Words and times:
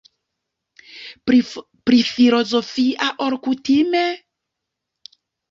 Pli 1.89 1.99
filozofia 2.07 3.11
ol 3.27 3.37
kutime? 3.49 4.03